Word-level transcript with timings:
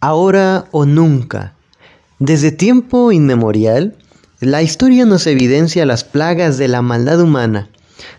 ahora 0.00 0.66
o 0.70 0.86
nunca. 0.86 1.54
Desde 2.18 2.52
tiempo 2.52 3.12
inmemorial, 3.12 3.96
la 4.40 4.62
historia 4.62 5.04
nos 5.04 5.26
evidencia 5.26 5.86
las 5.86 6.04
plagas 6.04 6.58
de 6.58 6.68
la 6.68 6.82
maldad 6.82 7.20
humana. 7.20 7.70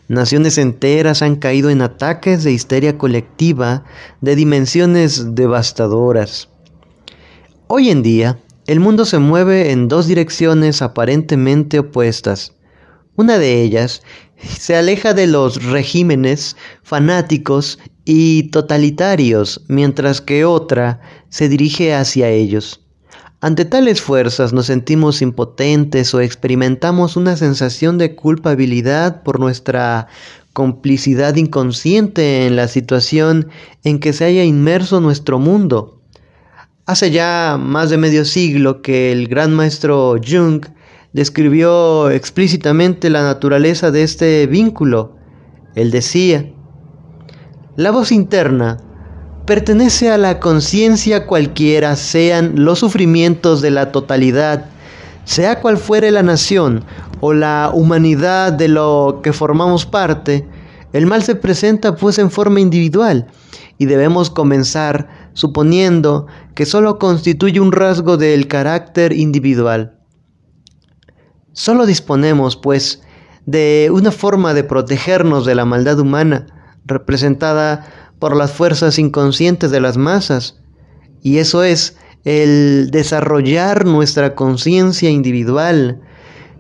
Naciones 0.08 0.58
enteras 0.58 1.22
han 1.22 1.36
caído 1.36 1.70
en 1.70 1.82
ataques 1.82 2.44
de 2.44 2.52
histeria 2.52 2.98
colectiva 2.98 3.84
de 4.22 4.36
dimensiones 4.36 5.36
devastadoras. 5.36 6.50
Hoy 7.68 7.90
en 7.90 8.02
día, 8.02 8.40
el 8.66 8.80
mundo 8.80 9.06
se 9.06 9.20
mueve 9.20 9.72
en 9.72 9.88
dos 9.88 10.08
direcciones 10.08 10.82
aparentemente 10.82 11.80
opuestas. 11.80 12.54
Una 13.16 13.38
de 13.38 13.62
ellas 13.62 14.02
se 14.38 14.76
aleja 14.76 15.14
de 15.14 15.28
los 15.28 15.64
regímenes 15.64 16.56
fanáticos 16.84 17.80
y 18.10 18.44
totalitarios, 18.44 19.66
mientras 19.68 20.22
que 20.22 20.46
otra 20.46 21.02
se 21.28 21.50
dirige 21.50 21.94
hacia 21.94 22.30
ellos. 22.30 22.80
Ante 23.42 23.66
tales 23.66 24.02
fuerzas 24.02 24.54
nos 24.54 24.68
sentimos 24.68 25.22
impotentes 25.22 26.14
o 26.14 26.22
experimentamos 26.22 27.18
una 27.18 27.36
sensación 27.36 27.98
de 27.98 28.16
culpabilidad 28.16 29.24
por 29.24 29.42
nuestra 29.42 30.08
complicidad 30.54 31.36
inconsciente 31.36 32.48
en 32.48 32.56
la 32.56 32.70
situación 32.70 33.50
en 33.84 34.00
que 34.00 34.14
se 34.14 34.24
haya 34.24 34.46
inmerso 34.46 35.02
nuestro 35.02 35.38
mundo. 35.38 36.02
Hace 36.86 37.12
ya 37.12 37.60
más 37.62 37.90
de 37.90 37.98
medio 37.98 38.24
siglo 38.24 38.82
que 38.82 39.12
el 39.12 39.28
gran 39.28 39.54
maestro 39.54 40.16
Jung 40.26 40.66
describió 41.12 42.10
explícitamente 42.10 43.10
la 43.10 43.24
naturaleza 43.24 43.92
de 43.92 44.04
este 44.04 44.48
vínculo. 44.48 45.18
Él 45.76 45.92
decía, 45.92 46.54
la 47.78 47.92
voz 47.92 48.12
interna 48.12 48.80
pertenece 49.46 50.10
a 50.10 50.18
la 50.18 50.40
conciencia 50.40 51.28
cualquiera 51.28 51.96
sean 51.96 52.54
los 52.56 52.80
sufrimientos 52.80 53.62
de 53.62 53.70
la 53.70 53.92
totalidad, 53.92 54.66
sea 55.26 55.62
cual 55.62 55.78
fuere 55.78 56.10
la 56.10 56.24
nación 56.24 56.84
o 57.20 57.34
la 57.34 57.70
humanidad 57.72 58.52
de 58.52 58.68
lo 58.68 59.20
que 59.22 59.32
formamos 59.32 59.86
parte, 59.86 60.50
el 60.92 61.06
mal 61.06 61.22
se 61.22 61.36
presenta 61.36 61.96
pues 61.96 62.18
en 62.18 62.32
forma 62.32 62.60
individual 62.60 63.28
y 63.78 63.86
debemos 63.86 64.32
comenzar 64.32 65.30
suponiendo 65.34 66.26
que 66.56 66.66
sólo 66.66 66.98
constituye 66.98 67.60
un 67.60 67.72
rasgo 67.72 68.18
del 68.18 68.48
carácter 68.48 69.14
individual. 69.14 70.00
Solo 71.54 71.86
disponemos 71.86 72.56
pues 72.56 73.04
de 73.46 73.92
una 73.94 74.12
forma 74.12 74.56
de 74.56 74.64
protegernos 74.64 75.46
de 75.46 75.54
la 75.54 75.66
maldad 75.66 76.00
humana, 76.00 76.48
representada 76.88 77.86
por 78.20 78.36
las 78.36 78.52
fuerzas 78.52 78.98
inconscientes 78.98 79.72
de 79.72 79.82
las 79.82 79.98
masas. 79.98 80.56
Y 81.22 81.38
eso 81.38 81.64
es 81.64 81.98
el 82.26 82.90
desarrollar 82.92 83.86
nuestra 83.86 84.36
conciencia 84.36 85.10
individual. 85.10 86.02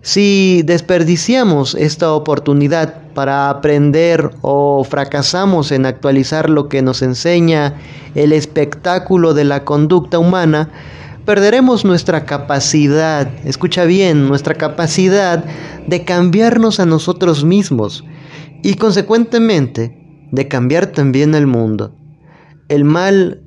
Si 0.01 0.61
desperdiciamos 0.63 1.75
esta 1.75 2.13
oportunidad 2.13 3.11
para 3.13 3.49
aprender 3.49 4.31
o 4.41 4.85
fracasamos 4.85 5.71
en 5.71 5.85
actualizar 5.85 6.49
lo 6.49 6.69
que 6.69 6.81
nos 6.81 7.01
enseña 7.01 7.75
el 8.15 8.31
espectáculo 8.31 9.33
de 9.33 9.43
la 9.43 9.65
conducta 9.65 10.19
humana, 10.19 10.69
perderemos 11.25 11.83
nuestra 11.83 12.23
capacidad, 12.23 13.27
escucha 13.43 13.83
bien, 13.83 14.29
nuestra 14.29 14.53
capacidad 14.53 15.43
de 15.85 16.05
cambiarnos 16.05 16.79
a 16.79 16.85
nosotros 16.85 17.43
mismos 17.43 18.05
y 18.63 18.75
consecuentemente 18.75 20.06
de 20.31 20.47
cambiar 20.47 20.87
también 20.87 21.35
el 21.35 21.47
mundo. 21.47 21.95
El 22.69 22.83
mal 22.83 23.41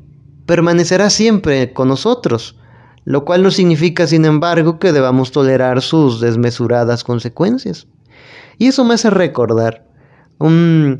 permanecerá 0.47 1.11
siempre 1.11 1.73
con 1.73 1.89
nosotros, 1.89 2.57
lo 3.05 3.25
cual 3.25 3.43
no 3.43 3.51
significa, 3.51 4.07
sin 4.07 4.25
embargo, 4.25 4.79
que 4.79 4.93
debamos 4.93 5.33
tolerar 5.33 5.83
sus 5.83 6.21
desmesuradas 6.21 7.05
consecuencias. 7.05 7.87
Y 8.59 8.69
eso 8.69 8.85
me 8.85 8.95
hace 8.95 9.11
recordar 9.11 9.87
un 10.39 10.99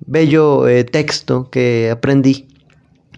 bello 0.00 0.68
eh, 0.68 0.84
texto 0.84 1.50
que 1.50 1.90
aprendí, 1.90 2.48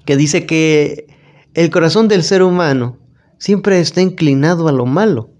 que 0.05 0.17
dice 0.17 0.47
que 0.47 1.07
el 1.55 1.71
corazón 1.71 2.09
del 2.09 2.23
ser 2.23 2.43
humano 2.43 2.99
siempre 3.39 3.81
está 3.81 4.01
inclinado 4.01 4.69
a 4.69 4.73
lo 4.73 4.87
malo. 4.87 5.31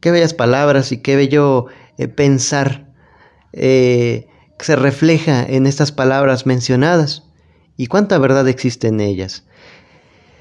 Qué 0.00 0.10
bellas 0.10 0.34
palabras 0.34 0.92
y 0.92 1.02
qué 1.02 1.14
bello 1.14 1.66
eh, 1.98 2.08
pensar. 2.08 2.92
Eh, 3.52 4.26
se 4.64 4.76
refleja 4.76 5.44
en 5.44 5.66
estas 5.66 5.92
palabras 5.92 6.46
mencionadas 6.46 7.24
y 7.76 7.86
cuánta 7.86 8.18
verdad 8.18 8.48
existe 8.48 8.88
en 8.88 9.00
ellas. 9.00 9.44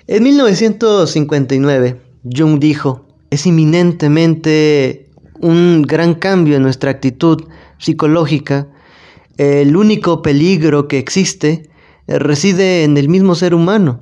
En 0.07 0.23
1959, 0.23 2.01
Jung 2.23 2.59
dijo, 2.59 3.07
es 3.29 3.45
inminentemente 3.45 5.09
un 5.39 5.81
gran 5.83 6.15
cambio 6.15 6.57
en 6.57 6.63
nuestra 6.63 6.91
actitud 6.91 7.45
psicológica. 7.77 8.67
El 9.37 9.75
único 9.75 10.21
peligro 10.21 10.87
que 10.87 10.99
existe 10.99 11.69
eh, 12.07 12.19
reside 12.19 12.83
en 12.83 12.97
el 12.97 13.09
mismo 13.09 13.35
ser 13.35 13.55
humano. 13.55 14.01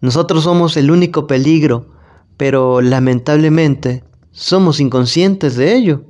Nosotros 0.00 0.44
somos 0.44 0.76
el 0.76 0.90
único 0.90 1.26
peligro, 1.26 1.92
pero 2.36 2.80
lamentablemente 2.80 4.04
somos 4.30 4.80
inconscientes 4.80 5.56
de 5.56 5.74
ello. 5.74 6.04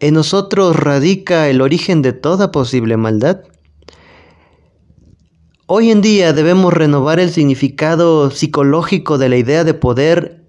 En 0.00 0.14
nosotros 0.14 0.76
radica 0.76 1.48
el 1.48 1.60
origen 1.60 2.02
de 2.02 2.12
toda 2.12 2.50
posible 2.50 2.96
maldad. 2.96 3.42
Hoy 5.66 5.90
en 5.90 6.02
día 6.02 6.32
debemos 6.32 6.74
renovar 6.74 7.20
el 7.20 7.30
significado 7.30 8.30
psicológico 8.30 9.18
de 9.18 9.28
la 9.28 9.36
idea 9.36 9.64
de 9.64 9.72
poder 9.72 10.44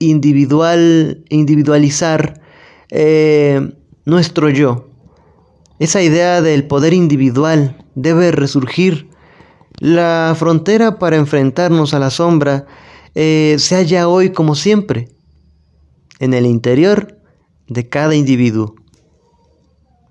individual, 0.00 1.24
individualizar 1.28 2.40
eh, 2.90 3.72
nuestro 4.04 4.50
yo. 4.50 4.88
Esa 5.78 6.02
idea 6.02 6.42
del 6.42 6.66
poder 6.66 6.92
individual 6.92 7.86
debe 7.94 8.32
resurgir. 8.32 9.08
La 9.78 10.34
frontera 10.36 10.98
para 10.98 11.16
enfrentarnos 11.16 11.94
a 11.94 11.98
la 11.98 12.10
sombra 12.10 12.66
eh, 13.14 13.56
se 13.58 13.76
halla 13.76 14.08
hoy 14.08 14.30
como 14.30 14.54
siempre, 14.54 15.08
en 16.18 16.34
el 16.34 16.44
interior 16.44 17.18
de 17.66 17.88
cada 17.88 18.14
individuo. 18.14 18.74